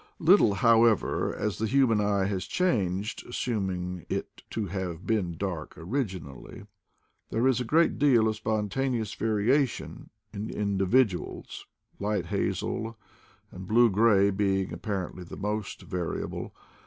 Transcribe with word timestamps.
Little, 0.17 0.55
however, 0.55 1.31
as 1.35 1.59
the 1.59 1.67
human 1.67 2.01
eye 2.01 2.25
has 2.25 2.45
changed, 2.47 3.23
assuming 3.27 4.07
it 4.09 4.41
to 4.49 4.65
Have 4.65 5.05
been 5.05 5.37
dark 5.37 5.75
originally, 5.77 6.65
there 7.29 7.45
is 7.47 7.61
a 7.61 7.63
great 7.63 7.99
deal 7.99 8.27
of 8.27 8.35
spontaneous 8.37 9.13
variation 9.13 10.09
in 10.33 10.49
indi 10.49 10.85
viduals, 10.85 11.65
light 11.99 12.25
hazel 12.25 12.97
and 13.51 13.67
blue 13.67 13.91
gray 13.91 14.31
being 14.31 14.69
appar 14.69 15.11
ently 15.13 15.27
the 15.29 15.37
most 15.37 15.83
variable. 15.83 16.51